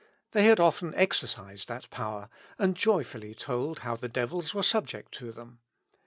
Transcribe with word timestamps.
They 0.31 0.45
had 0.45 0.59
often 0.59 0.95
exercised 0.95 1.67
that 1.67 1.87
power, 1.91 2.29
and 2.57 2.75
joyfully 2.75 3.35
told 3.35 3.81
how 3.85 3.95
the 3.97 4.09
devils 4.09 4.51
were 4.51 4.63
subject 4.63 5.11
to 5.19 5.31
them. 5.31 5.59